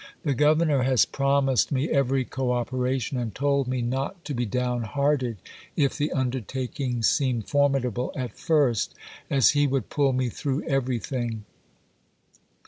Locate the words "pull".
9.91-10.11